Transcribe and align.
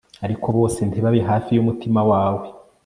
Ariko 0.25 0.47
bose 0.57 0.79
ntibabe 0.85 1.19
hafi 1.29 1.49
yumutima 1.53 2.01
wawe 2.11 2.45